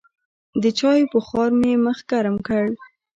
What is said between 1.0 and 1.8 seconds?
بخار مې